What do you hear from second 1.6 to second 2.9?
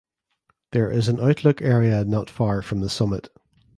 area not far from the